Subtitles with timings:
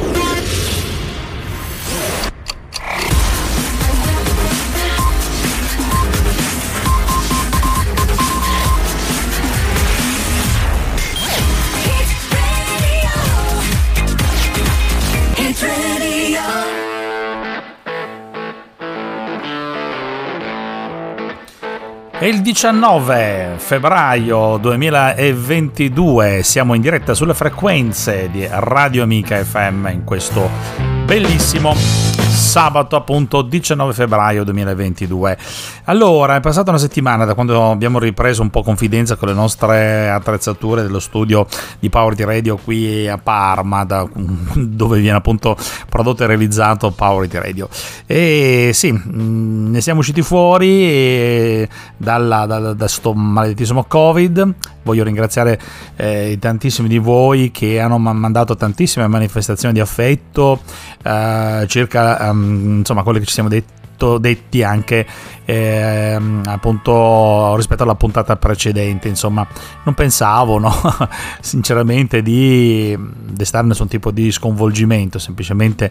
[0.00, 0.29] È
[22.30, 30.48] il 19 febbraio 2022, siamo in diretta sulle frequenze di Radio Amica FM in questo
[31.04, 31.74] bellissimo
[32.50, 35.38] sabato appunto 19 febbraio 2022.
[35.84, 40.10] Allora, è passata una settimana da quando abbiamo ripreso un po' confidenza con le nostre
[40.10, 41.46] attrezzature dello studio
[41.78, 45.56] di Power di Radio qui a Parma, da, dove viene appunto
[45.88, 47.68] prodotto e realizzato Power di Radio.
[48.04, 54.54] E sì, mm, ne siamo usciti fuori dalla, da, da sto maledettissimo Covid.
[54.82, 55.60] Voglio ringraziare
[55.94, 60.60] eh, tantissimi di voi che hanno mandato tantissime manifestazioni di affetto
[61.02, 62.39] eh, circa um,
[62.78, 63.78] insomma quello che ci siamo detti
[64.18, 65.06] detti anche
[65.44, 69.46] eh, appunto rispetto alla puntata precedente insomma
[69.82, 70.72] non pensavo no?
[71.40, 75.90] sinceramente di destare nessun tipo di sconvolgimento semplicemente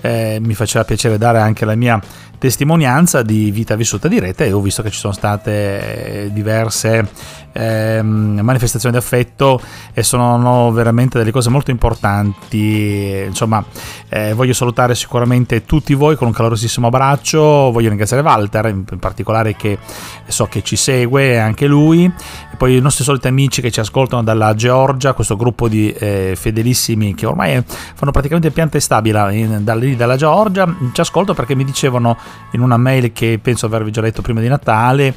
[0.00, 2.00] eh, mi faceva piacere dare anche la mia
[2.44, 7.08] testimonianza di vita vissuta diretta e ho visto che ci sono state diverse
[7.54, 9.60] eh, manifestazioni di affetto
[9.94, 13.22] e sono veramente delle cose molto importanti.
[13.24, 13.64] Insomma,
[14.08, 17.70] eh, voglio salutare sicuramente tutti voi con un calorosissimo abbraccio.
[17.70, 19.78] Voglio ringraziare Walter in, in particolare che
[20.26, 22.04] so che ci segue anche lui.
[22.04, 26.34] E poi i nostri soliti amici che ci ascoltano dalla Georgia, questo gruppo di eh,
[26.36, 30.66] fedelissimi che ormai fanno praticamente pianta stabile in, da lì dalla Georgia.
[30.92, 32.16] Ci ascolto perché mi dicevano
[32.52, 35.14] in una mail che penso avervi già letto prima di Natale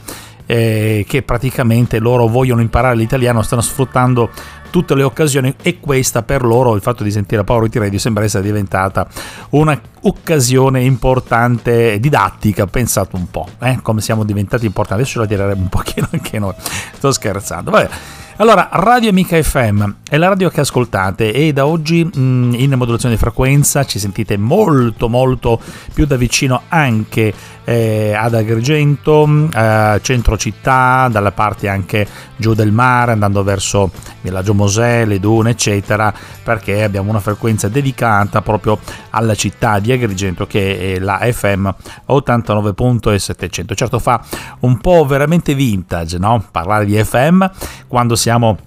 [0.47, 4.29] eh, che praticamente loro vogliono imparare l'italiano, stanno sfruttando
[4.69, 8.23] tutte le occasioni e questa per loro il fatto di sentire Power It Radio sembra
[8.23, 9.07] essere diventata
[9.49, 13.79] un'occasione importante didattica pensate un po' eh?
[13.81, 15.03] come siamo diventati importanti.
[15.03, 16.53] Adesso la tireremo un pochino anche noi.
[16.93, 17.71] Sto scherzando.
[17.71, 17.89] Vabbè
[18.37, 22.73] allora, Radio Amica FM è la radio che ascoltate e da oggi mh, mm, in
[22.75, 25.59] modulazione di frequenza ci sentite molto molto
[25.93, 27.33] più da vicino anche
[27.69, 34.53] eh, ad Agrigento, eh, centro città, dalle parti anche giù del mare, andando verso Villaggio
[34.53, 40.95] Mosè, le dune, eccetera, perché abbiamo una frequenza dedicata proprio alla città di Agrigento che
[40.95, 41.67] è la FM
[42.07, 43.75] 89.700.
[43.75, 44.23] Certo fa
[44.61, 46.45] un po' veramente vintage, no?
[46.49, 47.43] Parlare di FM
[47.87, 48.57] quando siamo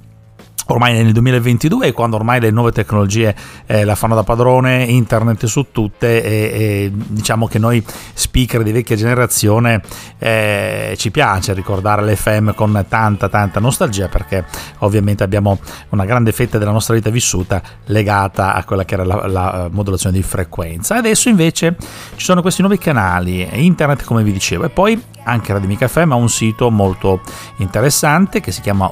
[0.67, 3.35] ormai nel 2022 quando ormai le nuove tecnologie
[3.67, 7.83] eh, la fanno da padrone internet su tutte e, e diciamo che noi
[8.15, 9.81] speaker di vecchia generazione
[10.19, 14.45] eh, ci piace ricordare l'FM con tanta tanta nostalgia perché
[14.79, 15.59] ovviamente abbiamo
[15.91, 20.17] una grande fetta della nostra vita vissuta legata a quella che era la, la modulazione
[20.17, 20.97] di frequenza.
[20.97, 21.77] Adesso invece
[22.17, 26.13] ci sono questi nuovi canali internet come vi dicevo e poi anche Radio Amica FM
[26.13, 27.21] ha un sito molto
[27.57, 28.91] interessante che si chiama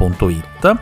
[0.00, 0.78] www.amicafm.it.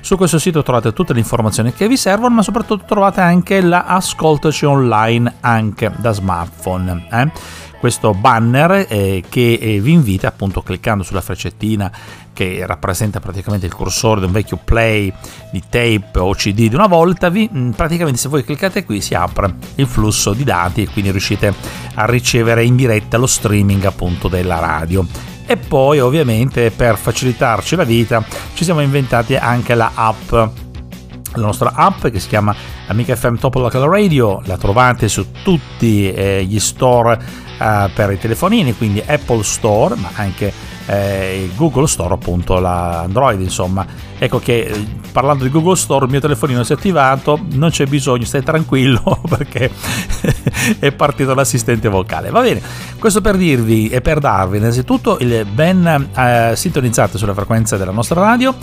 [0.00, 3.84] Su questo sito trovate tutte le informazioni che vi servono, ma soprattutto trovate anche la
[3.84, 7.06] Ascoltaci online anche da smartphone.
[7.08, 7.30] Eh?
[7.78, 11.90] Questo banner eh, che eh, vi invita appunto cliccando sulla freccettina
[12.32, 15.12] che rappresenta praticamente il cursore di un vecchio play
[15.52, 19.14] di tape o cd di una volta, vi, mm, praticamente se voi cliccate qui si
[19.14, 21.54] apre il flusso di dati e quindi riuscite
[21.94, 25.31] a ricevere in diretta lo streaming appunto della radio.
[25.52, 28.24] E poi ovviamente per facilitarci la vita
[28.54, 30.32] ci siamo inventati anche la app.
[30.32, 30.48] La
[31.34, 36.42] nostra app che si chiama Amica FM Top Local Radio, la trovate su tutti eh,
[36.48, 37.20] gli store
[37.60, 40.50] eh, per i telefonini, quindi Apple Store, ma anche
[40.86, 43.86] eh, Google Store appunto la Android insomma.
[44.18, 47.86] Ecco che eh, parlando di Google Store il mio telefonino si è attivato non c'è
[47.86, 49.70] bisogno stai tranquillo perché
[50.78, 52.30] è partito l'assistente vocale.
[52.30, 52.60] Va bene
[52.98, 58.20] questo per dirvi e per darvi innanzitutto il ben eh, sintonizzato sulla frequenza della nostra
[58.20, 58.54] radio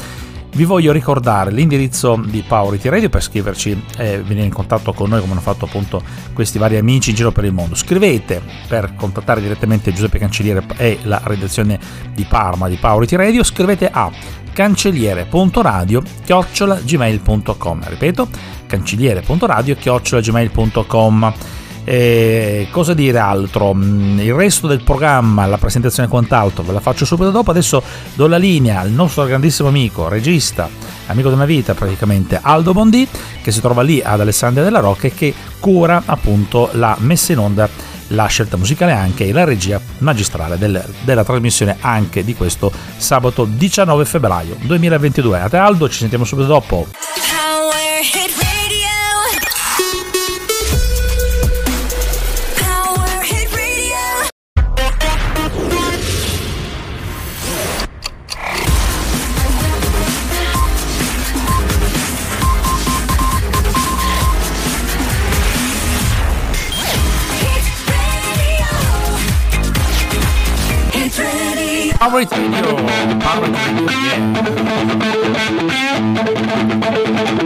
[0.52, 5.20] vi voglio ricordare l'indirizzo di Powerity Radio per scriverci e venire in contatto con noi
[5.20, 6.02] come hanno fatto appunto
[6.34, 7.76] questi vari amici in giro per il mondo.
[7.76, 11.80] Scrivete per contattare direttamente Giuseppe Cancelliere e la redazione
[12.14, 14.12] di Parma di Powerity Radio, scrivete a
[14.52, 16.04] cancelliere.radio
[17.86, 18.30] ripeto
[18.68, 19.76] cancelliere.radio
[21.92, 23.74] e cosa dire altro?
[23.74, 27.50] Mm, il resto del programma, la presentazione e quant'altro ve la faccio subito dopo.
[27.50, 27.82] Adesso
[28.14, 30.70] do la linea al nostro grandissimo amico, regista,
[31.08, 33.08] amico della vita praticamente, Aldo Bondi,
[33.42, 37.40] che si trova lì ad Alessandria della Rocca e che cura appunto la messa in
[37.40, 37.68] onda
[38.10, 43.46] la scelta musicale anche e la regia magistrale del, della trasmissione anche di questo sabato
[43.46, 45.40] 19 febbraio 2022.
[45.40, 46.88] A te Aldo, ci sentiamo subito dopo.
[72.10, 73.86] Power Radio, Power Radio,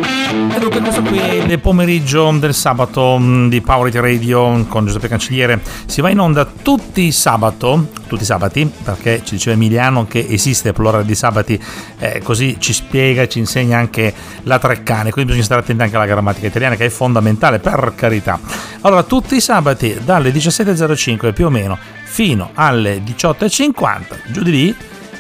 [0.05, 0.22] yeah.
[0.53, 5.59] E dunque questo qui è pomeriggio del sabato mm, di Power Radio con Giuseppe Cancelliere.
[5.87, 10.23] Si va in onda tutti i sabato, tutti i sabati, perché ci diceva Emiliano che
[10.29, 11.59] esiste plurale di sabati,
[11.97, 14.13] eh, così ci spiega, ci insegna anche
[14.43, 18.39] la Treccane, quindi bisogna stare attenti anche alla grammatica italiana che è fondamentale, per carità.
[18.81, 24.75] Allora, tutti i sabati dalle 17.05 più o meno fino alle 18.50, giù di lì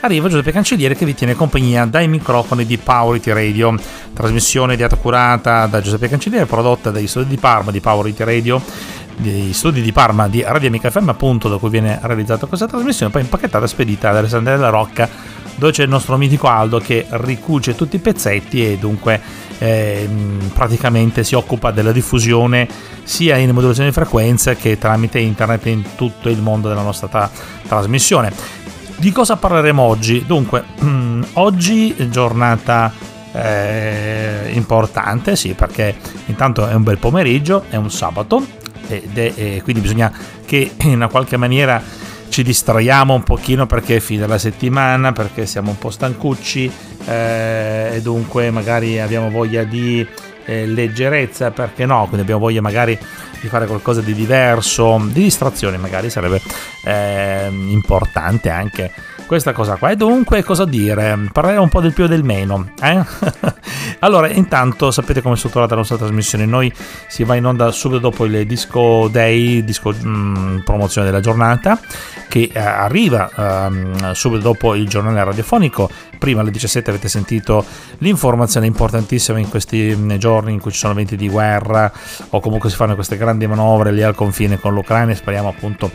[0.05, 3.73] arriva Giuseppe Cancelliere che vi tiene compagnia dai microfoni di Powerity Radio,
[4.13, 8.61] trasmissione ideata curata da Giuseppe Cancelliere, prodotta dagli studi di Parma di Powerity Radio,
[9.15, 13.11] degli studi di Parma di Radio Amica FM appunto da cui viene realizzata questa trasmissione,
[13.13, 15.09] poi impacchettata e spedita ad Alessandria della Rocca
[15.55, 19.21] dove c'è il nostro mitico Aldo che ricuce tutti i pezzetti e dunque
[19.59, 20.09] eh,
[20.53, 22.67] praticamente si occupa della diffusione
[23.03, 27.29] sia in modulazione di frequenza che tramite internet in tutto il mondo della nostra tra-
[27.67, 28.63] trasmissione.
[29.03, 30.23] Di cosa parleremo oggi?
[30.25, 30.63] Dunque,
[31.33, 32.89] oggi giornata
[33.33, 35.93] eh, importante, sì, perché
[36.27, 38.45] intanto è un bel pomeriggio, è un sabato
[38.87, 40.09] ed è, e quindi bisogna
[40.45, 41.83] che in una qualche maniera
[42.29, 46.71] ci distraiamo un pochino perché è fine la settimana, perché siamo un po' stancucci
[47.05, 50.07] eh, e dunque magari abbiamo voglia di
[50.45, 52.01] eh, leggerezza, perché no?
[52.03, 52.97] Quindi abbiamo voglia magari
[53.41, 56.41] di fare qualcosa di diverso, di distrazione magari sarebbe
[56.83, 58.91] eh, importante anche
[59.33, 59.89] questa cosa qua.
[59.89, 61.17] E dunque, cosa dire?
[61.31, 62.69] Parleremo un po' del più e del meno.
[62.79, 63.03] Eh?
[63.99, 66.45] allora, intanto sapete come è strutturata la nostra trasmissione.
[66.45, 66.71] Noi
[67.07, 71.79] si va in onda subito dopo il disco day, disco mh, mm, promozione della giornata,
[72.27, 75.89] che eh, arriva eh, subito dopo il giornale radiofonico.
[76.19, 77.65] Prima alle 17 avete sentito
[77.97, 81.91] l'informazione importantissima in questi mm, giorni in cui ci sono eventi di guerra
[82.29, 85.91] o comunque si fanno queste grandi manovre lì al confine con l'Ucraina speriamo appunto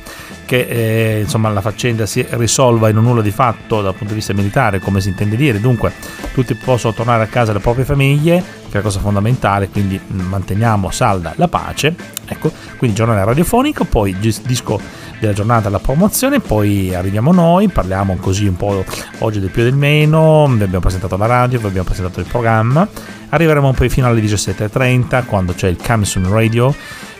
[0.49, 4.15] che eh, insomma, la faccenda si risolva in un nulla di fatto dal punto di
[4.15, 5.61] vista militare, come si intende dire.
[5.61, 5.93] Dunque,
[6.33, 10.21] tutti possono tornare a casa alle proprie famiglie, che è la cosa fondamentale, quindi mm,
[10.21, 11.95] manteniamo salda la pace.
[12.27, 14.81] Ecco, quindi giornale radiofonico, poi disco
[15.19, 18.85] della giornata la promozione, poi arriviamo noi, parliamo così un po'
[19.19, 22.27] oggi del più e del meno, vi abbiamo presentato la radio, vi abbiamo presentato il
[22.27, 22.87] programma,
[23.31, 26.75] arriveremo poi fino alle 17.30 quando c'è il Camsun Radio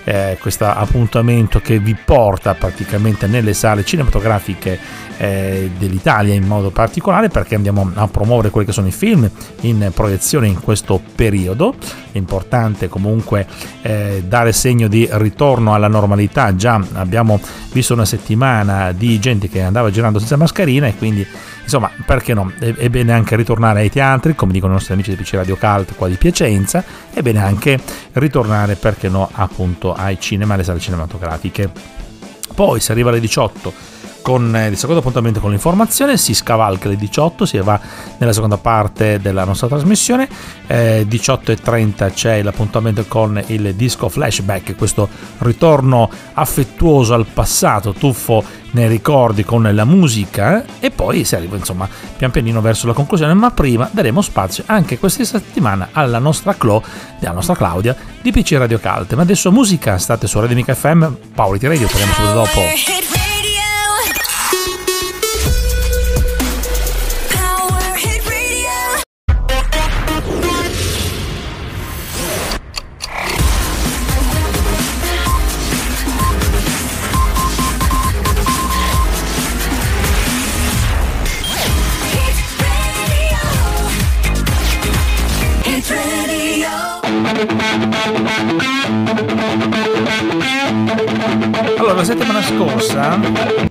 [0.09, 4.79] eh, questo appuntamento che vi porta praticamente nelle sale cinematografiche
[5.19, 9.31] eh, dell'Italia in modo particolare perché andiamo a promuovere quelli che sono i film
[9.63, 11.75] in proiezione in questo periodo.
[12.11, 13.47] È importante comunque
[13.83, 16.55] eh, dare segno di ritorno alla normalità.
[16.57, 17.39] Già abbiamo
[17.73, 21.27] visto una settimana di gente che andava girando senza mascherina e quindi
[21.69, 22.51] insomma perché no?
[22.59, 25.95] È, bene anche ritornare ai teatri come dicono i nostri amici di PC Radio Cult
[25.95, 26.83] qua di Piacenza.
[27.13, 27.79] È bene anche
[28.13, 31.71] ritornare perché no appunto ai cinema alle sale cinematografiche.
[32.55, 33.73] Poi si arriva alle 18
[34.29, 37.81] con il secondo appuntamento con l'informazione, si scavalca le 18, si va
[38.19, 40.29] nella seconda parte della nostra trasmissione,
[40.67, 45.09] eh, 18.30 c'è l'appuntamento con il disco flashback, questo
[45.39, 51.89] ritorno affettuoso al passato, tuffo nei ricordi con la musica e poi si arriva insomma
[52.19, 56.83] pian pianino verso la conclusione, ma prima daremo spazio anche questa settimana alla nostra Clo,
[57.23, 59.17] alla nostra Claudia di PC Radio Calte.
[59.17, 63.18] Ma adesso musica, state su Radio Mica FM, Paolo Radio, parliamo subito dopo.
[91.99, 93.19] La settimana scorsa,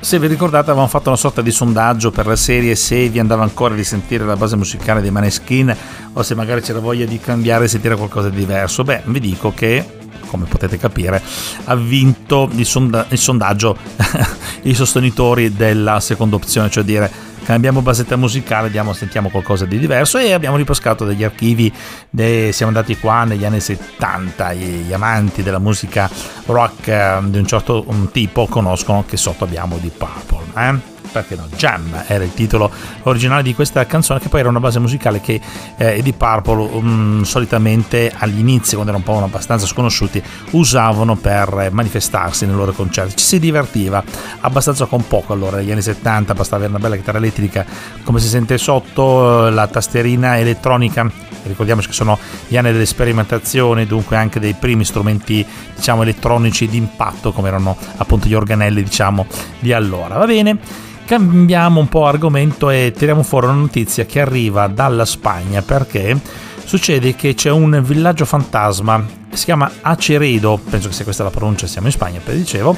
[0.01, 3.43] se vi ricordate, avevamo fatto una sorta di sondaggio per la serie se vi andava
[3.43, 5.73] ancora di sentire la base musicale dei Maneskin
[6.11, 8.83] o se magari c'era voglia di cambiare e sentire qualcosa di diverso.
[8.83, 11.23] Beh, vi dico che come potete capire,
[11.63, 13.77] ha vinto il, sonda- il sondaggio
[14.63, 17.09] i sostenitori della seconda opzione, cioè dire
[17.47, 21.73] cambiamo basetta musicale, andiamo, sentiamo qualcosa di diverso e abbiamo ripescato degli archivi,
[22.09, 26.09] de, siamo andati qua negli anni 70, gli amanti della musica
[26.47, 30.61] rock eh, di un certo tipo conoscono che sotto abbiamo di Purple.
[30.61, 30.96] Eh?
[31.11, 32.71] Perché no, Jam era il titolo
[33.03, 35.39] originale di questa canzone che poi era una base musicale che
[35.77, 40.21] eh, di Purple um, solitamente all'inizio quando erano un po' abbastanza sconosciuti
[40.51, 43.15] usavano per manifestarsi nei loro concerti.
[43.17, 44.03] Ci si divertiva
[44.41, 47.65] abbastanza con poco allora negli anni 70 bastava avere una bella chitarra elettrica
[48.03, 51.09] come si sente sotto la tastierina elettronica.
[51.43, 55.45] Ricordiamoci che sono gli anni delle sperimentazioni dunque anche dei primi strumenti
[55.75, 59.25] diciamo elettronici d'impatto come erano appunto gli organelli diciamo
[59.59, 60.17] di allora.
[60.17, 65.61] Va bene cambiamo un po' argomento e tiriamo fuori una notizia che arriva dalla Spagna
[65.61, 66.19] perché
[66.65, 71.65] succede che c'è un villaggio fantasma, si chiama Aceredo, penso che sia questa la pronuncia,
[71.65, 72.77] siamo in Spagna, per dicevo,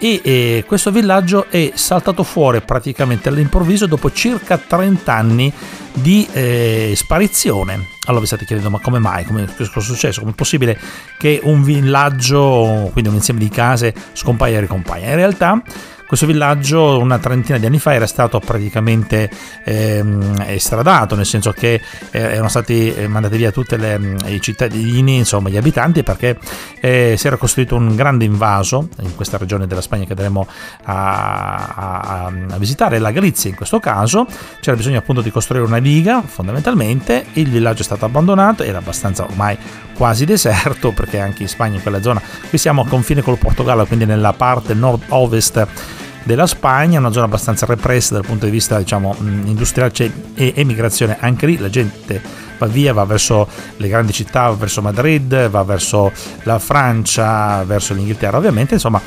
[0.00, 5.52] e eh, questo villaggio è saltato fuori praticamente all'improvviso dopo circa 30 anni
[5.92, 7.86] di eh, sparizione.
[8.06, 10.76] Allora vi state chiedendo ma come mai, come, è successo, come è possibile
[11.16, 15.08] che un villaggio, quindi un insieme di case, scompaia e ricompaia?
[15.10, 15.62] In realtà
[16.10, 19.30] questo villaggio una trentina di anni fa era stato praticamente
[19.62, 25.18] ehm, estradato, nel senso che eh, erano stati eh, mandati via tutti mm, i cittadini,
[25.18, 26.36] insomma gli abitanti, perché
[26.80, 30.48] eh, si era costruito un grande invaso in questa regione della Spagna che andremo
[30.82, 34.26] a, a, a visitare, la Galizia in questo caso.
[34.58, 39.22] C'era bisogno appunto di costruire una diga fondamentalmente, il villaggio è stato abbandonato, era abbastanza
[39.22, 39.56] ormai
[39.94, 43.86] quasi deserto perché anche in Spagna in quella zona, qui siamo a confine col Portogallo,
[43.86, 49.16] quindi nella parte nord-ovest della Spagna, una zona abbastanza repressa dal punto di vista diciamo,
[49.18, 49.92] industriale
[50.34, 52.20] e emigrazione, anche lì la gente
[52.58, 56.12] va via, va verso le grandi città, va verso Madrid, va verso
[56.42, 59.00] la Francia, verso l'Inghilterra ovviamente, insomma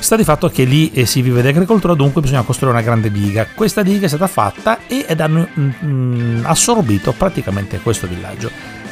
[0.00, 3.12] sta di fatto che lì eh, si vive di agricoltura, dunque bisogna costruire una grande
[3.12, 3.46] diga.
[3.54, 8.50] Questa diga è stata fatta ed hanno mm, assorbito praticamente questo villaggio.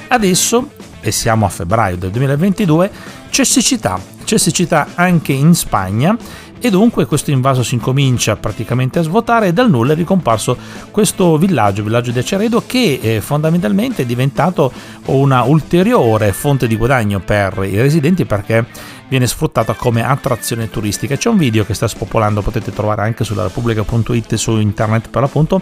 [0.09, 2.91] Adesso, e siamo a febbraio del 2022,
[3.31, 6.17] c'è siccità, c'è siccità anche in Spagna
[6.61, 10.57] e dunque questo invaso si incomincia praticamente a svuotare e dal nulla è ricomparso
[10.91, 14.73] questo villaggio, villaggio di Aceredo, che eh, fondamentalmente è diventato
[15.07, 18.67] una ulteriore fonte di guadagno per i residenti perché
[19.09, 21.17] viene sfruttata come attrazione turistica.
[21.17, 25.61] C'è un video che sta spopolando, potete trovare anche sulla repubblica.it su internet per l'appunto,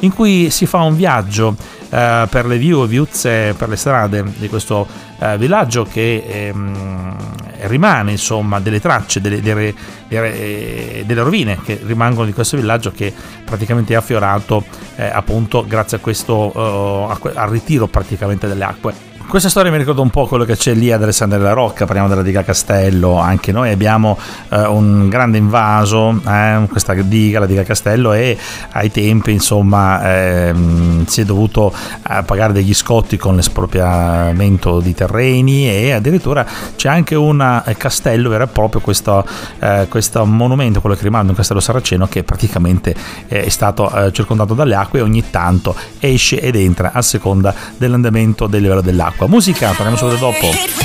[0.00, 1.56] in cui si fa un viaggio
[1.90, 4.86] eh, per le view e viuzze per le strade di questo
[5.18, 7.16] eh, villaggio che ehm,
[7.62, 9.74] rimane insomma delle tracce, delle, delle,
[10.08, 13.12] delle, delle, rovine che rimangono di questo villaggio che
[13.44, 14.64] praticamente è affiorato
[14.96, 20.00] eh, appunto grazie a questo uh, al ritiro praticamente delle acque questa storia mi ricorda
[20.00, 23.52] un po' quello che c'è lì ad Alessandria della Rocca, parliamo della diga Castello, anche
[23.52, 28.38] noi abbiamo eh, un grande invaso, eh, questa diga, la diga Castello e
[28.72, 31.72] ai tempi insomma ehm, si è dovuto
[32.08, 38.28] eh, pagare degli scotti con l'espropriamento di terreni e addirittura c'è anche un eh, castello
[38.28, 39.26] vero e proprio, questo,
[39.58, 42.94] eh, questo monumento, quello che rimane un castello saraceno che praticamente
[43.26, 48.46] è stato eh, circondato dalle acque e ogni tanto esce ed entra a seconda dell'andamento
[48.46, 49.28] del livello dell'acqua acqua.
[49.28, 50.83] Musica, parliamo solo dopo.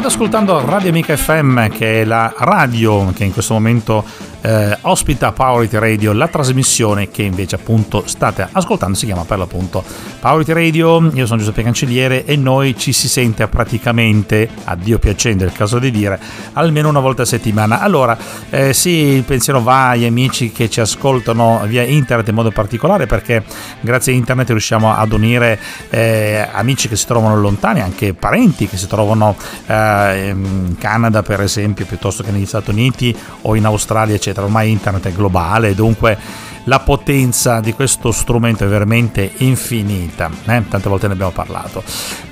[0.00, 4.02] State ascoltando Radio Amica FM, che è la radio che in questo momento
[4.42, 9.84] eh, ospita Powerity Radio, la trasmissione che invece appunto state ascoltando si chiama per l'appunto
[10.20, 15.44] Powerity Radio, io sono Giuseppe Cancelliere e noi ci si sente praticamente, a Dio piacendo
[15.44, 16.18] è il caso di dire,
[16.54, 17.80] almeno una volta a settimana.
[17.80, 18.16] Allora,
[18.50, 23.06] eh, sì, il pensiero va agli amici che ci ascoltano via internet in modo particolare
[23.06, 23.44] perché
[23.80, 25.58] grazie a internet riusciamo ad unire
[25.90, 31.40] eh, amici che si trovano lontani, anche parenti che si trovano eh, in Canada per
[31.40, 34.46] esempio, piuttosto che negli Stati Uniti o in Australia, eccetera eccetera.
[34.46, 36.18] Ormai internet è globale, dunque
[36.64, 40.62] la potenza di questo strumento è veramente infinita, eh?
[40.68, 41.82] tante volte ne abbiamo parlato.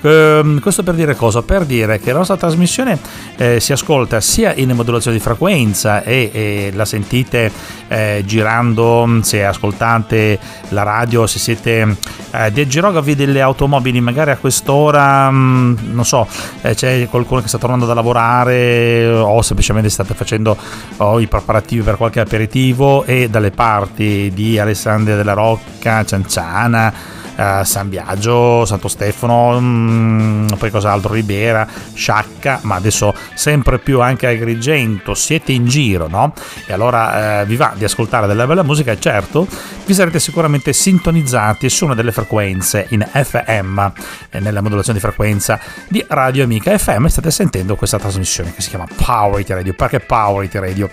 [0.02, 1.42] Ehm, questo per dire cosa?
[1.42, 2.98] Per dire che la nostra trasmissione
[3.36, 7.50] eh, si ascolta sia in modulazione di frequenza e, e la sentite
[7.88, 11.96] eh, girando, se ascoltate la radio, se siete
[12.30, 16.26] eh, dei girografi delle automobili, magari a quest'ora, mh, mm, non so,
[16.62, 20.56] eh, c'è qualcuno che sta tornando da lavorare o semplicemente state facendo
[20.98, 27.62] oh, i preparativi per qualche aperitivo e dalle parti di Alessandria della Rocca, Cianciana, Uh,
[27.62, 34.26] San Biagio, Santo Stefano, mh, mm, poi cos'altro, Ribera, Sciacca, ma adesso sempre più anche
[34.26, 36.32] Agrigento, siete in giro, no?
[36.66, 38.90] E allora uh, vi va di ascoltare della bella musica?
[38.90, 39.46] E certo
[39.88, 43.86] vi sarete sicuramente sintonizzati su una delle frequenze in FM,
[44.30, 45.58] eh, nella modulazione di frequenza
[45.88, 50.46] di Radio Amica FM, state sentendo questa trasmissione che si chiama Power Radio, perché Power
[50.52, 50.90] Radio?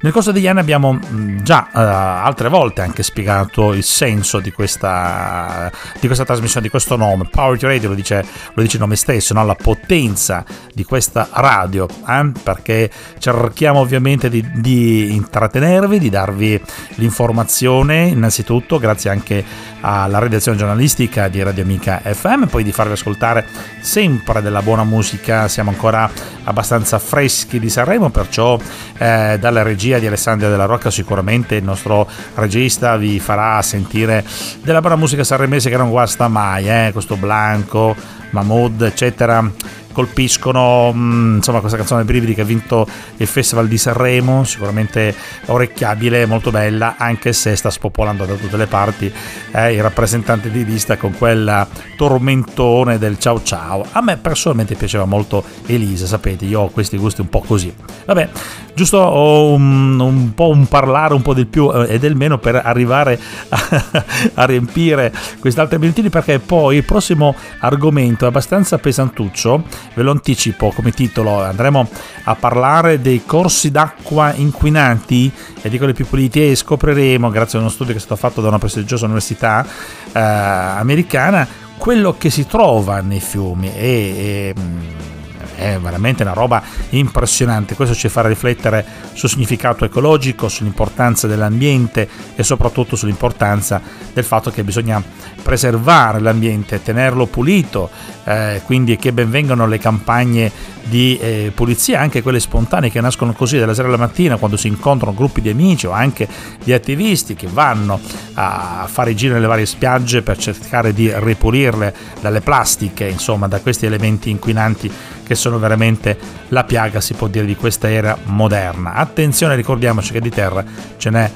[0.00, 4.52] Nel corso degli anni abbiamo mm, già uh, altre volte anche spiegato il senso di
[4.52, 7.28] questa, di questa trasmissione, di questo nome.
[7.30, 9.44] Power Radio lo dice, lo dice il nome stesso, no?
[9.44, 12.30] la potenza di questa radio, eh?
[12.42, 16.60] perché cerchiamo ovviamente di, di intrattenervi, di darvi
[16.96, 19.44] l'informazione innanzitutto, grazie anche
[19.80, 23.46] alla redazione giornalistica di Radio Amica FM, poi di farvi ascoltare
[23.80, 26.10] sempre della buona musica, siamo ancora
[26.44, 28.58] abbastanza freschi di Sanremo, perciò
[28.98, 34.24] eh, dalla regia di Alessandria della Rocca sicuramente il nostro regista vi farà sentire
[34.62, 36.90] della buona musica sanremese che non guasta mai, eh?
[36.92, 37.94] questo Blanco,
[38.30, 39.50] Mahmood, eccetera
[39.96, 42.86] colpiscono mm, insomma questa canzone Brividi che ha vinto
[43.16, 45.14] il Festival di Sanremo sicuramente
[45.46, 49.10] orecchiabile molto bella anche se sta spopolando da tutte le parti
[49.52, 53.86] eh, il rappresentante di lista con quel tormentone del ciao ciao.
[53.92, 57.74] A me personalmente piaceva molto Elisa sapete io ho questi gusti un po' così.
[58.04, 58.28] Vabbè
[58.76, 62.60] giusto un, un po' un parlare un po' del più eh, e del meno per
[62.62, 63.84] arrivare a,
[64.34, 65.10] a riempire
[65.40, 71.42] quest'altre minuti perché poi il prossimo argomento è abbastanza pesantuccio ve lo anticipo come titolo,
[71.42, 71.88] andremo
[72.24, 75.30] a parlare dei corsi d'acqua inquinati
[75.62, 78.40] e di quelli più puliti e scopriremo, grazie a uno studio che è stato fatto
[78.40, 79.66] da una prestigiosa università
[80.12, 85.15] eh, americana, quello che si trova nei fiumi e, e mm,
[85.56, 87.74] è veramente una roba impressionante.
[87.74, 88.84] Questo ci fa riflettere
[89.14, 93.80] sul significato ecologico, sull'importanza dell'ambiente e soprattutto sull'importanza
[94.12, 95.02] del fatto che bisogna
[95.42, 97.90] preservare l'ambiente, tenerlo pulito,
[98.24, 100.50] eh, quindi che benvengano le campagne
[100.82, 104.68] di eh, pulizia, anche quelle spontanee che nascono così dalla sera alla mattina quando si
[104.68, 106.28] incontrano gruppi di amici o anche
[106.62, 108.00] di attivisti che vanno
[108.34, 113.60] a fare i giri nelle varie spiagge per cercare di ripulirle dalle plastiche, insomma da
[113.60, 114.90] questi elementi inquinanti
[115.26, 116.16] che sono veramente
[116.48, 118.94] la piaga, si può dire, di questa era moderna.
[118.94, 120.64] Attenzione, ricordiamoci che di terra
[120.96, 121.30] ce n'è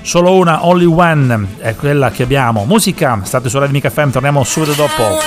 [0.00, 2.64] solo una, only one, è quella che abbiamo.
[2.64, 5.18] Musica, state su Radio Mica FM, torniamo subito dopo.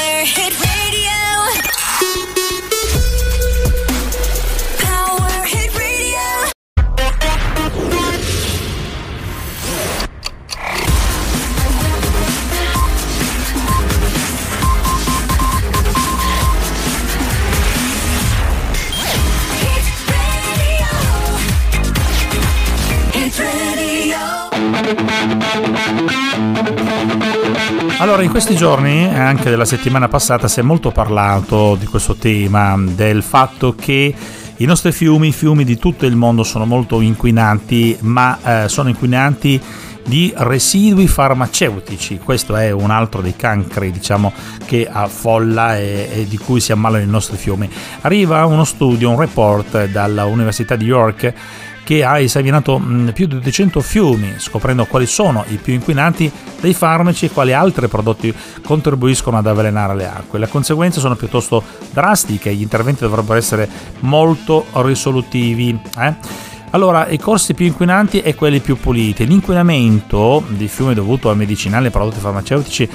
[28.28, 32.76] In questi giorni, e anche della settimana passata, si è molto parlato di questo tema,
[32.78, 34.14] del fatto che
[34.58, 38.90] i nostri fiumi, i fiumi di tutto il mondo sono molto inquinanti, ma eh, sono
[38.90, 39.62] inquinanti
[40.08, 42.18] di residui farmaceutici.
[42.24, 44.32] Questo è un altro dei cancri, diciamo,
[44.66, 47.70] che affolla e, e, di cui si ammalano i nostri fiumi.
[48.02, 51.34] Arriva uno studio, un report dall'Università di York
[51.84, 56.74] che ha esaminato mm, più di 200 fiumi, scoprendo quali sono i più inquinanti dei
[56.74, 60.40] farmaci e quali altri prodotti contribuiscono ad avvelenare le acque.
[60.40, 65.80] Le conseguenze sono piuttosto drastiche, gli interventi dovrebbero essere molto risolutivi.
[65.98, 66.56] Eh?
[66.72, 69.26] Allora, i corsi più inquinanti e quelli più puliti.
[69.26, 72.90] L'inquinamento di fiumi dovuto a medicinali e prodotti farmaceutici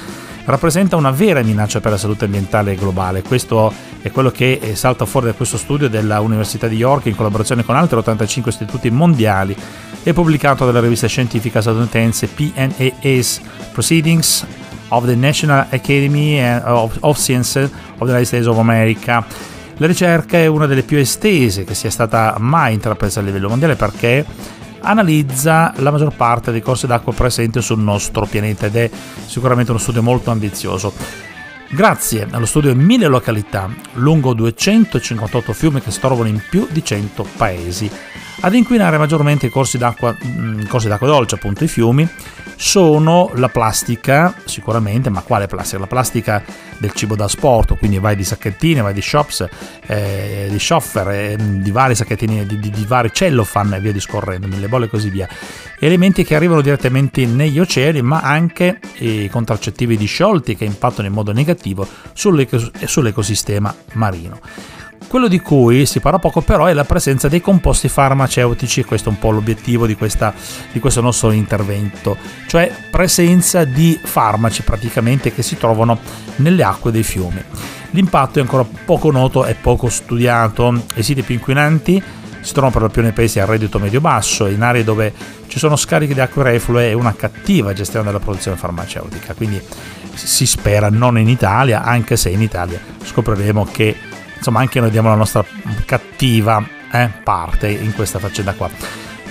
[0.45, 3.23] rappresenta una vera minaccia per la salute ambientale globale.
[3.23, 7.15] Questo è quello che eh, salta fuori da questo studio della Università di York in
[7.15, 9.55] collaborazione con altri 85 istituti mondiali
[10.03, 14.45] e pubblicato dalla rivista scientifica statunitense PNAS Proceedings
[14.89, 19.25] of the National Academy of Sciences of the United States of America.
[19.83, 23.75] La ricerca è una delle più estese che sia stata mai intrapresa a livello mondiale
[23.75, 24.25] perché
[24.79, 28.89] analizza la maggior parte dei corsi d'acqua presenti sul nostro pianeta ed è
[29.25, 30.93] sicuramente uno studio molto ambizioso.
[31.69, 36.81] Grazie allo studio in mille località, lungo 258 fiumi che si trovano in più di
[36.81, 37.91] 100 paesi,
[38.45, 42.05] ad inquinare maggiormente i corsi d'acqua, mm, corsi d'acqua dolce, appunto i fiumi,
[42.57, 45.79] sono la plastica, sicuramente, ma quale plastica?
[45.79, 46.43] La plastica
[46.77, 49.47] del cibo da sport, quindi vai di sacchettine, vai di shops,
[49.87, 54.47] eh, di shopper, eh, di vari sacchettini, di, di, di vari cellophane e via discorrendo,
[54.47, 55.27] mille bolle e così via.
[55.79, 61.31] Elementi che arrivano direttamente negli oceani, ma anche i contraccettivi disciolti che impattano in modo
[61.31, 64.39] negativo sull'ecosistema marino.
[65.07, 69.11] Quello di cui si parla poco però è la presenza dei composti farmaceutici, questo è
[69.11, 70.33] un po' l'obiettivo di, questa,
[70.71, 75.99] di questo nostro intervento, cioè presenza di farmaci praticamente che si trovano
[76.37, 77.41] nelle acque dei fiumi.
[77.91, 82.01] L'impatto è ancora poco noto e poco studiato, i siti più inquinanti
[82.41, 85.13] si trovano per lo più nei paesi a reddito medio-basso, in aree dove
[85.47, 89.61] ci sono scarichi di acque reflue e una cattiva gestione della produzione farmaceutica, quindi
[90.13, 93.95] si spera non in Italia, anche se in Italia scopriremo che
[94.43, 95.45] insomma anche noi diamo la nostra
[95.85, 98.69] cattiva eh, parte in questa faccenda qua.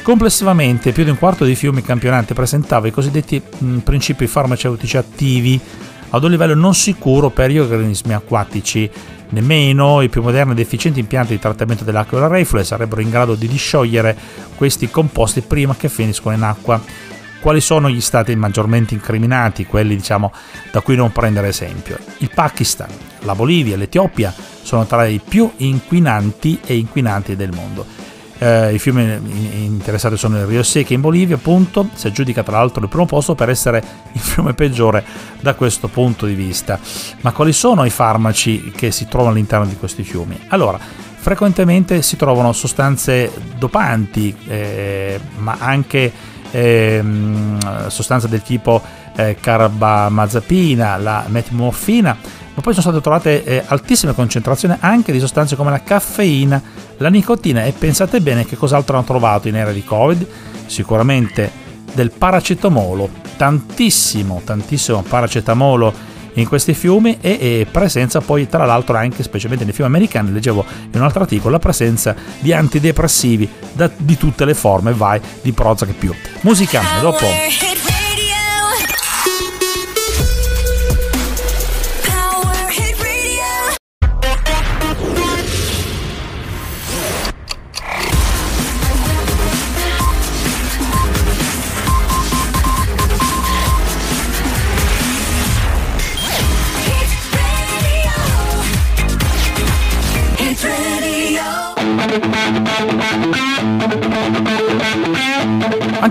[0.00, 5.60] Complessivamente più di un quarto dei fiumi campionati presentava i cosiddetti mh, principi farmaceutici attivi
[6.08, 8.90] ad un livello non sicuro per gli organismi acquatici.
[9.28, 13.34] Nemmeno i più moderni ed efficienti impianti di trattamento dell'acqua della reflue sarebbero in grado
[13.34, 14.16] di disciogliere
[14.56, 16.80] questi composti prima che finiscono in acqua.
[17.40, 20.32] Quali sono gli stati maggiormente incriminati, quelli diciamo
[20.70, 21.98] da cui non prendere esempio?
[22.18, 22.88] Il Pakistan,
[23.22, 27.84] la Bolivia e l'Etiopia sono tra i più inquinanti e inquinanti del mondo.
[28.38, 29.04] Eh, I fiumi
[29.64, 33.36] interessati sono il Rio Seca in Bolivia, appunto, si aggiudica tra l'altro il primo posto
[33.36, 33.82] per essere
[34.12, 35.04] il fiume peggiore
[35.40, 36.78] da questo punto di vista.
[37.20, 40.36] Ma quali sono i farmaci che si trovano all'interno di questi fiumi?
[40.48, 46.12] Allora, frequentemente si trovano sostanze dopanti, eh, ma anche
[46.50, 48.82] ehm, sostanze del tipo
[49.16, 52.16] eh, carbamazepina, la metmorfina,
[52.54, 56.60] ma poi sono state trovate eh, altissime concentrazioni anche di sostanze come la caffeina,
[56.98, 60.26] la nicotina e pensate bene che cos'altro hanno trovato in era di Covid?
[60.66, 61.50] Sicuramente
[61.94, 69.22] del paracetamolo, tantissimo, tantissimo paracetamolo in questi fiumi e, e, presenza poi tra l'altro anche
[69.22, 74.16] specialmente nei fiumi americani leggevo in un altro articolo la presenza di antidepressivi da, di
[74.16, 76.14] tutte le forme vai di Prozac più.
[76.42, 77.26] Musica dopo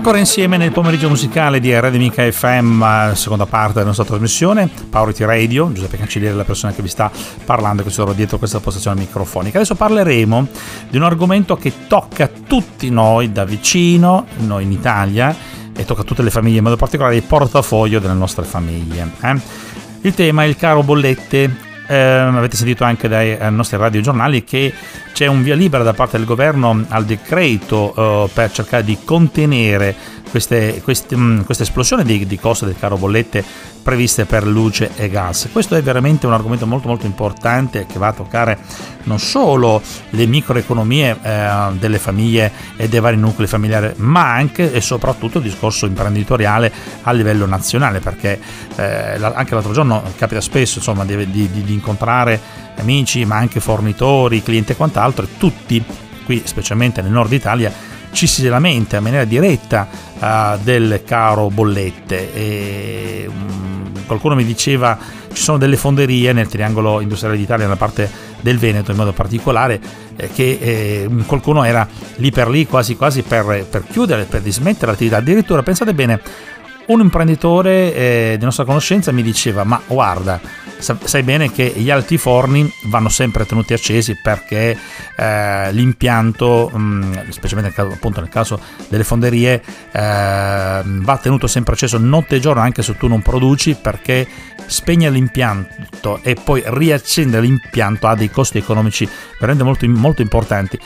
[0.02, 5.22] Ancora insieme nel pomeriggio musicale di Radio Mica FM, seconda parte della nostra trasmissione, Powerity
[5.22, 7.08] Radio, Giuseppe Cancelliere è la persona che vi sta
[7.44, 9.58] parlando, che si trova dietro questa postazione microfonica.
[9.58, 10.48] Adesso parleremo
[10.90, 15.32] di un argomento che tocca tutti noi da vicino, noi in Italia,
[15.72, 19.08] e tocca tutte le famiglie, in modo particolare il portafoglio delle nostre famiglie.
[19.20, 19.40] Eh?
[20.00, 24.72] Il tema è il caro bollette eh, avete sentito anche dai eh, nostri radiogiornali che
[25.12, 30.20] c'è un via libera da parte del governo al decreto eh, per cercare di contenere
[30.32, 33.44] queste, queste, mm, questa esplosione di, di costi del caro bollette
[33.82, 35.50] previste per luce e gas.
[35.52, 38.58] Questo è veramente un argomento molto molto importante che va a toccare
[39.02, 44.80] non solo le microeconomie eh, delle famiglie e dei vari nuclei familiari, ma anche e
[44.80, 48.40] soprattutto il discorso imprenditoriale a livello nazionale, perché
[48.76, 52.40] eh, anche l'altro giorno capita spesso insomma, di, di, di incontrare
[52.78, 55.84] amici, ma anche fornitori, clienti e quant'altro, e tutti
[56.24, 59.88] qui, specialmente nel nord Italia, ci si lamenta in maniera diretta
[60.22, 62.34] uh, del caro bollette.
[62.34, 64.98] E, um, qualcuno mi diceva
[65.32, 69.80] ci sono delle fonderie nel triangolo industriale d'Italia, nella parte del Veneto in modo particolare,
[70.16, 74.92] eh, che eh, qualcuno era lì per lì quasi quasi per, per chiudere, per dismettere
[74.92, 75.16] l'attività.
[75.18, 76.20] Addirittura pensate bene,
[76.92, 80.40] un imprenditore eh, di nostra conoscenza mi diceva ma guarda
[80.82, 84.76] sai bene che gli altiforni vanno sempre tenuti accesi perché
[85.16, 91.46] eh, l'impianto mh, mm, specialmente nel caso, appunto nel caso delle fonderie eh, va tenuto
[91.46, 94.26] sempre acceso notte e giorno anche se tu non produci perché
[94.66, 100.78] spegnere l'impianto e poi riaccendere l'impianto ha dei costi economici veramente molto, molto importanti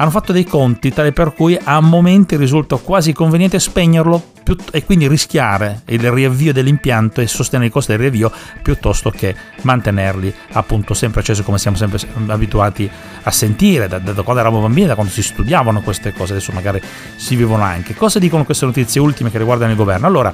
[0.00, 4.28] hanno fatto dei conti tale per cui a momenti risulta quasi conveniente spegnerlo
[4.72, 8.32] e quindi rischiare il riavvio dell'impianto e sostenere i costi del riavvio
[8.62, 12.90] piuttosto che mantenerli appunto sempre accesi come siamo sempre abituati
[13.22, 16.80] a sentire da, da, quando eravamo bambini, da quando si studiavano queste cose, adesso magari
[17.16, 17.94] si vivono anche.
[17.94, 20.06] Cosa dicono queste notizie ultime che riguardano il governo?
[20.06, 20.32] Allora,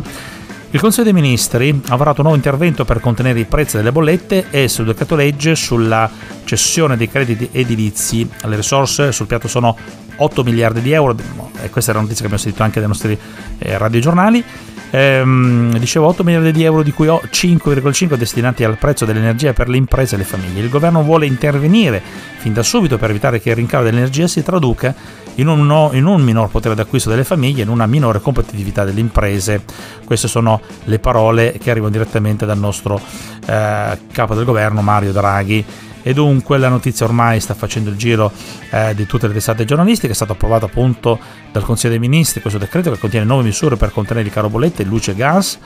[0.76, 4.48] il Consiglio dei Ministri ha varato un nuovo intervento per contenere i prezzi delle bollette
[4.50, 6.10] e sul decreto legge sulla
[6.44, 8.28] cessione dei crediti edilizi.
[8.42, 9.74] Le risorse sul piatto sono
[10.16, 11.16] 8 miliardi di euro,
[11.62, 13.18] e questa è la notizia che abbiamo sentito anche dai nostri
[13.56, 14.44] eh, radiogiornali.
[14.90, 19.78] Ehm, dicevo 8 miliardi di euro di cui 5,5 destinati al prezzo dell'energia per le
[19.78, 20.60] imprese e le famiglie.
[20.60, 22.02] Il governo vuole intervenire
[22.36, 24.94] fin da subito per evitare che il rincaro dell'energia si traduca
[25.36, 28.84] in un, no, in un minor potere d'acquisto delle famiglie e in una minore competitività
[28.84, 29.64] delle imprese.
[30.04, 33.00] Queste sono le parole che arrivano direttamente dal nostro
[33.46, 35.64] eh, capo del governo Mario Draghi.
[36.02, 38.30] E dunque la notizia ormai sta facendo il giro
[38.70, 41.18] eh, di tutte le testate giornalistiche, è stato approvato appunto
[41.50, 44.84] dal Consiglio dei Ministri questo decreto che contiene nuove misure per contenere i caro bollette,
[44.84, 45.58] luce e gas,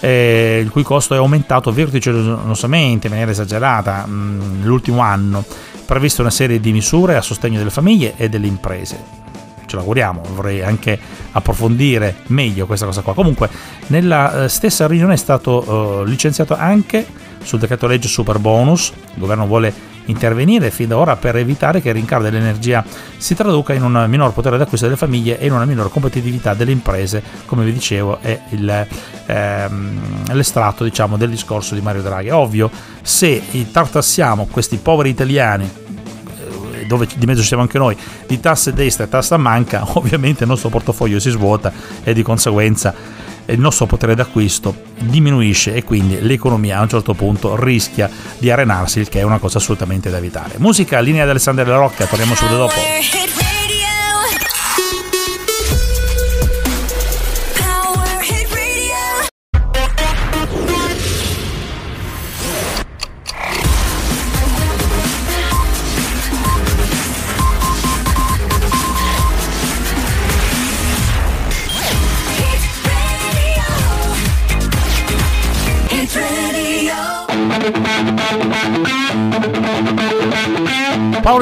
[0.00, 5.44] eh, il cui costo è aumentato vertiginosamente in maniera esagerata mh, nell'ultimo anno
[5.84, 9.22] previste una serie di misure a sostegno delle famiglie e delle imprese.
[9.66, 10.98] Ce l'auguriamo, vorrei anche
[11.32, 13.14] approfondire meglio questa cosa qua.
[13.14, 13.48] Comunque,
[13.88, 17.06] nella eh, stessa riunione è stato uh, licenziato anche
[17.42, 18.92] sul decreto legge super bonus.
[19.14, 19.72] Il governo vuole
[20.06, 22.84] intervenire fin da ora per evitare che il rincaro dell'energia
[23.16, 26.72] si traduca in un minor potere d'acquisto delle famiglie e in una minore competitività delle
[26.72, 28.86] imprese, come vi dicevo, è il,
[29.26, 32.30] ehm, l'estratto diciamo, del discorso di Mario Draghi.
[32.30, 32.70] Ovvio,
[33.02, 39.04] se tartassiamo questi poveri italiani eh, dove di mezzo siamo anche noi, di tasse destra
[39.04, 44.14] e tassa manca, ovviamente il nostro portafoglio si svuota e di conseguenza il nostro potere
[44.14, 49.22] d'acquisto diminuisce e quindi l'economia a un certo punto rischia di arenarsi, il che è
[49.22, 50.54] una cosa assolutamente da evitare.
[50.58, 53.53] Musica, linea di Alessandro Della Rocca, torniamo subito dopo.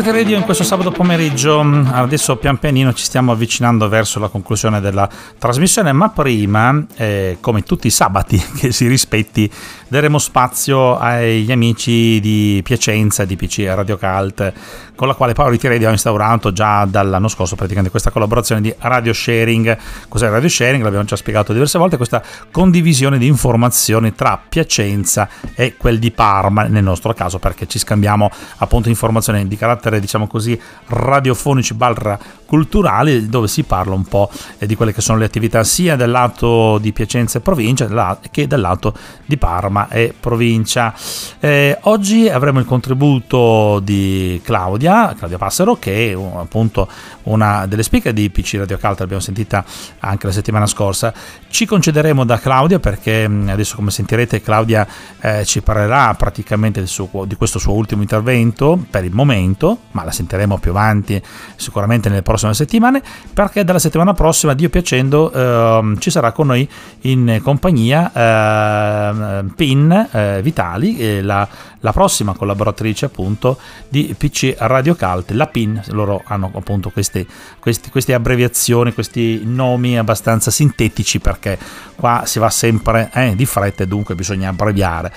[0.03, 4.81] Power Radio in questo sabato pomeriggio, adesso pian pianino ci stiamo avvicinando verso la conclusione
[4.81, 9.49] della trasmissione, ma prima, eh, come tutti i sabati che si rispetti,
[9.87, 14.53] daremo spazio agli amici di Piacenza, di PC Radio Cult,
[14.94, 19.12] con la quale Power Radio ha instaurato già dall'anno scorso praticamente questa collaborazione di radio
[19.12, 19.76] sharing.
[20.09, 20.83] Cos'è radio sharing?
[20.83, 26.64] L'abbiamo già spiegato diverse volte, questa condivisione di informazioni tra Piacenza e quel di Parma,
[26.64, 32.18] nel nostro caso perché ci scambiamo appunto informazioni di carattere diciamo così radiofonici barra
[32.52, 36.76] culturali dove si parla un po' di quelle che sono le attività sia del lato
[36.78, 40.94] di Piacenza e provincia che dal lato di Parma e provincia.
[41.40, 44.38] Eh, oggi avremo il contributo di
[44.83, 46.88] Claudia, Claudia Passero che è appunto
[47.25, 49.64] una delle speaker di PC Radio Calta, l'abbiamo sentita
[50.01, 51.14] anche la settimana scorsa.
[51.49, 54.87] Ci concederemo da Claudia perché adesso come sentirete Claudia
[55.21, 60.11] eh, ci parlerà praticamente suo, di questo suo ultimo intervento per il momento, ma la
[60.11, 61.23] sentiremo più avanti
[61.55, 66.68] sicuramente nelle prossime settimane perché dalla settimana prossima, Dio piacendo, eh, ci sarà con noi
[67.03, 71.47] in compagnia eh, Pin eh, Vitali, la,
[71.81, 77.26] la, prossima collaboratrice appunto di PC Radio Cult, la PIN, loro hanno appunto queste,
[77.58, 81.58] questi, queste abbreviazioni, questi nomi abbastanza sintetici perché
[81.94, 85.12] qua si va sempre eh, di fretta e dunque bisogna abbreviare.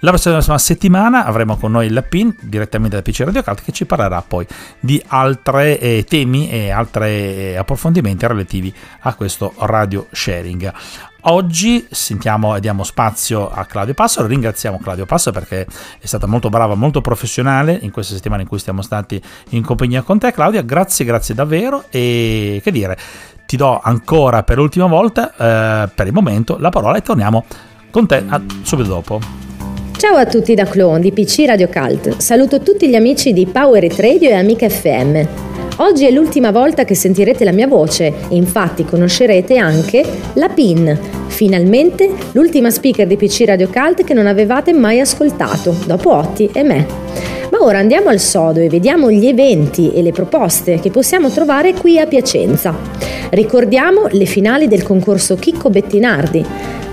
[0.00, 3.84] La prossima settimana avremo con noi la PIN direttamente da PC Radio Cult che ci
[3.84, 4.46] parlerà poi
[4.78, 10.72] di altri eh, temi e altri eh, approfondimenti relativi a questo radio sharing.
[11.22, 15.66] Oggi sentiamo e diamo spazio a Claudio Passo, ringraziamo Claudio Passo perché
[15.98, 20.00] è stata molto brava, molto professionale in queste settimane in cui siamo stati in compagnia
[20.00, 22.96] con te Claudia, grazie, grazie davvero e che dire,
[23.44, 27.44] ti do ancora per l'ultima volta eh, per il momento la parola e torniamo
[27.90, 29.20] con te a, subito dopo.
[29.98, 33.84] Ciao a tutti da Clone di PC Radio Cult, saluto tutti gli amici di Power
[33.84, 35.49] It Radio e Amica FM.
[35.80, 42.10] Oggi è l'ultima volta che sentirete la mia voce, infatti conoscerete anche la PIN, finalmente
[42.32, 46.86] l'ultima speaker di PC Radio Cult che non avevate mai ascoltato, dopo Otti e me.
[47.50, 51.72] Ma ora andiamo al sodo e vediamo gli eventi e le proposte che possiamo trovare
[51.72, 52.76] qui a Piacenza.
[53.30, 56.44] Ricordiamo le finali del concorso Chicco Bettinardi,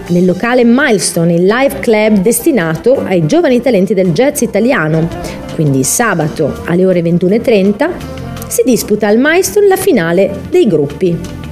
[0.07, 5.09] nel locale Milestone, il live club destinato ai giovani talenti del jazz italiano.
[5.55, 11.45] Quindi sabato alle ore 21.30 si disputa al Milestone la finale dei gruppi.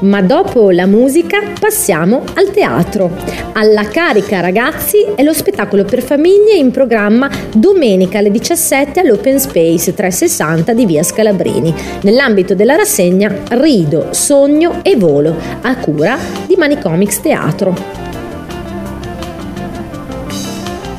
[0.00, 3.10] Ma dopo la musica passiamo al teatro.
[3.54, 9.94] Alla carica ragazzi è lo spettacolo per famiglie in programma domenica alle 17 all'Open Space
[9.94, 17.20] 360 di Via Scalabrini, nell'ambito della rassegna Rido, Sogno e Volo, a cura di Manicomics
[17.20, 18.07] Teatro.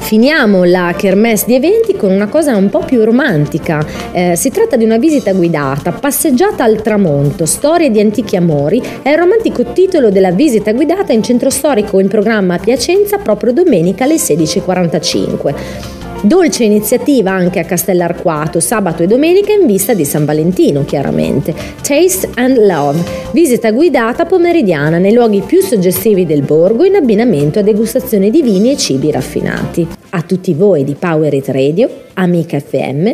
[0.09, 3.85] Finiamo la kermesse di eventi con una cosa un po' più romantica.
[4.11, 8.81] Eh, si tratta di una visita guidata, passeggiata al tramonto, storie di antichi amori.
[9.03, 13.53] È il romantico titolo della visita guidata in centro storico in programma a Piacenza proprio
[13.53, 15.98] domenica alle 16.45.
[16.21, 21.55] Dolce iniziativa anche a Castellarquato, sabato e domenica in vista di San Valentino, chiaramente.
[21.81, 23.01] Taste and Love,
[23.31, 28.71] visita guidata pomeridiana nei luoghi più suggestivi del borgo in abbinamento a degustazione di vini
[28.71, 29.87] e cibi raffinati.
[30.09, 33.11] A tutti voi di Power It Radio, Amica FM,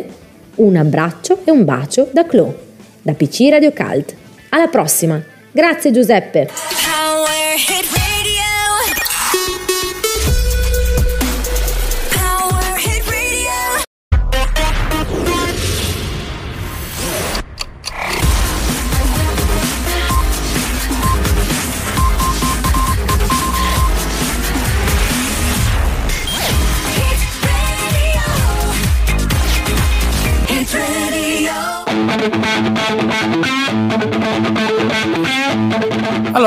[0.56, 2.54] un abbraccio e un bacio da Clo,
[3.02, 4.14] da PC Radio Cult.
[4.48, 5.22] Alla prossima!
[5.52, 6.48] Grazie Giuseppe!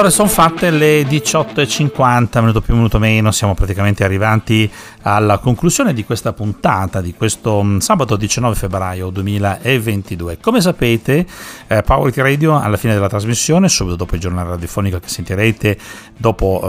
[0.10, 4.70] Allora, sono fatte le 18.50, minuto più, minuto meno, siamo praticamente arrivati
[5.04, 10.40] alla conclusione di questa puntata, di questo mm, sabato 19 febbraio 2022.
[10.42, 11.28] Come sapete,
[11.68, 15.78] eh, Power Radio alla fine della trasmissione, subito dopo il giornale radiofonico che sentirete
[16.18, 16.60] dopo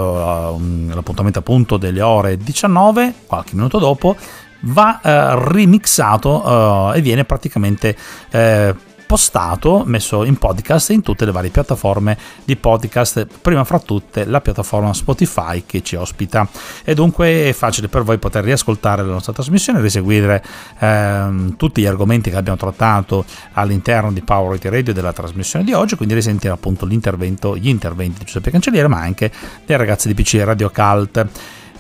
[0.61, 4.17] eh, l'appuntamento appunto delle ore 19, qualche minuto dopo,
[4.65, 7.97] va eh, remixato eh, e viene praticamente
[8.31, 8.75] eh,
[9.11, 14.41] postato, messo in podcast in tutte le varie piattaforme di podcast, prima fra tutte la
[14.41, 16.47] piattaforma Spotify che ci ospita.
[16.85, 20.45] E dunque è facile per voi poter riascoltare la nostra trasmissione, riseguire
[20.79, 25.73] ehm, tutti gli argomenti che abbiamo trattato all'interno di Power It Radio della trasmissione di
[25.73, 29.33] oggi, quindi risentire appunto l'intervento, gli interventi di Giuseppe Cancelliere, ma anche
[29.67, 31.27] dei ragazzi di PC Radio Cult.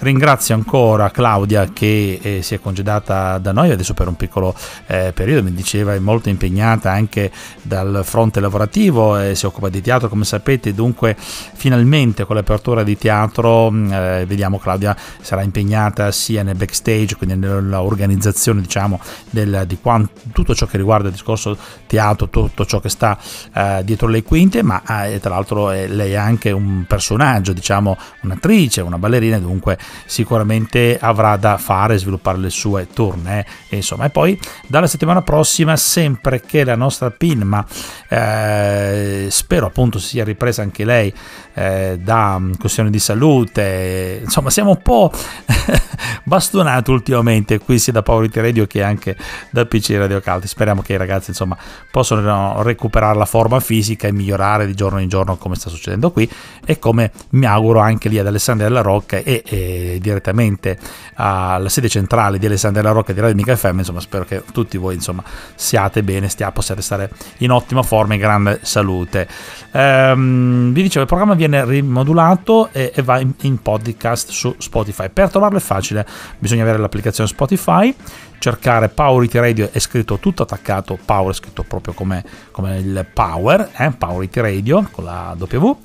[0.01, 4.55] Ringrazio ancora Claudia che eh, si è congedata da noi adesso per un piccolo
[4.87, 9.83] eh, periodo, mi diceva è molto impegnata anche dal fronte lavorativo, eh, si occupa di
[9.83, 16.11] teatro come sapete, dunque finalmente con l'apertura di teatro mm, eh, vediamo Claudia sarà impegnata
[16.13, 21.59] sia nel backstage, quindi nell'organizzazione diciamo del, di quanto, tutto ciò che riguarda il discorso
[21.87, 23.19] teatro, tutto ciò che sta
[23.53, 28.81] eh, dietro le quinte, ma eh, tra l'altro lei è anche un personaggio, diciamo un'attrice,
[28.81, 34.39] una ballerina, dunque sicuramente avrà da fare sviluppare le sue tournée e insomma e poi
[34.67, 37.65] dalla settimana prossima sempre che la nostra PIN ma
[38.09, 41.13] eh, spero appunto sia ripresa anche lei
[41.55, 45.13] eh, da mm, questioni di salute insomma siamo un po'
[46.25, 49.17] bastonati ultimamente qui sia da Power Radio che anche
[49.51, 50.47] da PC Radio Calti.
[50.47, 51.57] Speriamo che i ragazzi insomma
[51.91, 56.31] possano recuperare la forma fisica e migliorare di giorno in giorno come sta succedendo qui
[56.65, 60.79] e come mi auguro anche lì ad Alessandria della Rocca e, e direttamente
[61.15, 64.95] alla sede centrale di Alessandria Rocca di Radio Mica FM, insomma spero che tutti voi
[64.95, 65.23] insomma
[65.55, 69.29] siate bene, stia, possiate stare in ottima forma e grande salute.
[69.73, 75.09] Ehm, vi dicevo, il programma viene rimodulato e, e va in, in podcast su Spotify.
[75.09, 76.07] Per trovarlo è facile,
[76.39, 77.95] bisogna avere l'applicazione Spotify
[78.41, 83.07] cercare Power It Radio è scritto tutto attaccato, Power è scritto proprio come, come il
[83.13, 83.91] Power, eh?
[83.93, 85.77] Power It Radio con la W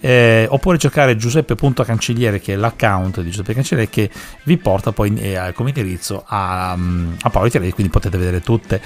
[0.00, 4.10] eh, oppure cercare giuseppe.cancelliere che è l'account di Giuseppe Cancelliere che
[4.44, 8.80] vi porta poi eh, come indirizzo a, a Paolo Tirelli quindi potete vedere tutte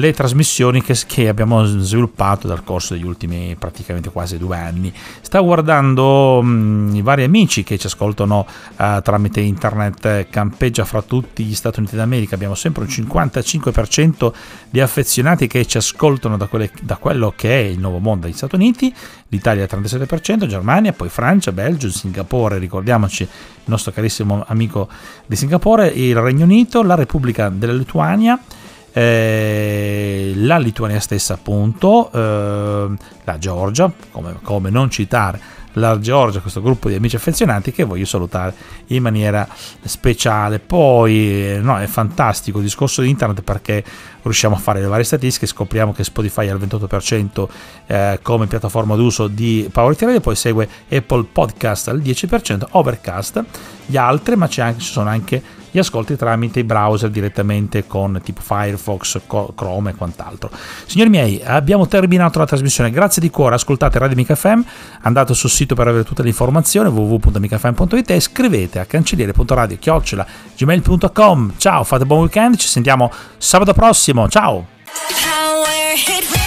[0.00, 4.92] le trasmissioni che, che, abbiamo sviluppato dal corso degli ultimi praticamente quasi due anni.
[5.20, 11.44] Sta guardando mh, i vari amici che ci ascoltano uh, tramite internet, campeggia fra tutti
[11.44, 14.32] gli Stati Uniti d'America, abbiamo sempre un 55%
[14.70, 18.36] di affezionati che ci ascoltano da, quelle, da quello che è il nuovo mondo degli
[18.36, 18.92] Stati Uniti,
[19.28, 23.28] l'Italia 37%, Germania, poi Francia, Belgio, Singapore, ricordiamoci il
[23.66, 24.88] nostro carissimo amico
[25.26, 28.40] di Singapore, il Regno Unito, la Repubblica della Lituania,
[28.92, 36.60] eh, la Lituania stessa appunto, eh, la Georgia, come, come non citare la Georgia, questo
[36.60, 38.54] gruppo di amici affezionati che voglio salutare
[38.86, 39.46] in maniera
[39.82, 40.58] speciale.
[40.58, 43.84] Poi no, è fantastico il discorso di internet perché
[44.22, 47.48] riusciamo a fare le varie statistiche, scopriamo che Spotify è al 28%
[47.86, 53.44] eh, come piattaforma d'uso di Power TV, poi segue Apple Podcast al 10%, Overcast,
[53.86, 58.40] gli altri, ma anche, ci sono anche gli ascolti tramite i browser direttamente con tipo
[58.40, 59.20] Firefox,
[59.54, 60.50] Chrome e quant'altro.
[60.86, 62.90] Signori miei, abbiamo terminato la trasmissione.
[62.90, 64.60] Grazie di cuore, ascoltate Radio Mica FM,
[65.02, 72.04] andate sul sito per avere tutte le informazioni www.micafm.it e scrivete a cancelliere.radio.gmail.com Ciao, fate
[72.04, 74.09] buon weekend, ci sentiamo sabato prossimo.
[74.28, 74.66] Ciao!
[75.22, 76.39] Power